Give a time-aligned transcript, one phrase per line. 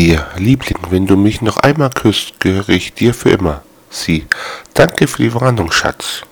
[0.00, 3.62] dir, Liebling, wenn du mich noch einmal küsst, gehöre ich dir für immer.
[3.90, 4.26] Sie,
[4.72, 6.22] danke für die Warnung, Schatz.